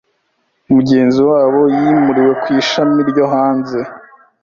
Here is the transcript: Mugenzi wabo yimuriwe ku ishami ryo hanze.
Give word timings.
Mugenzi 0.73 1.19
wabo 1.29 1.61
yimuriwe 1.77 2.31
ku 2.41 2.47
ishami 2.59 2.99
ryo 3.09 3.25
hanze. 3.33 3.79